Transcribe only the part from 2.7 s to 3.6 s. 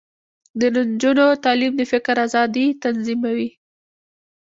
تضمینوي.